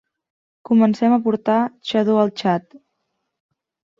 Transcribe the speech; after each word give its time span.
Comencen 0.67 1.11
a 1.17 1.19
portar 1.25 1.59
xador 1.89 2.17
al 2.21 2.31
Txad. 2.39 2.65